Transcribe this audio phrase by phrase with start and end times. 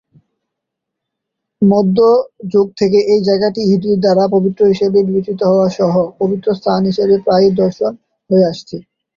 [1.61, 7.51] মধ্যযুগ থেকে এই জায়গাটি ইহুদিদের দ্বারা পবিত্র হিসেবে বিবেচিত হওয়া সহ পবিত্র স্থান হিসেবে প্রায়ই
[7.61, 7.91] দর্শন
[8.29, 8.75] হয়ে আসছে।